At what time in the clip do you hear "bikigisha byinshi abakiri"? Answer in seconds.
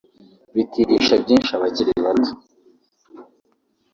0.55-1.91